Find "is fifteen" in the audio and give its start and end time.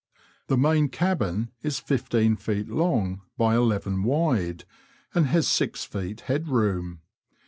1.61-2.35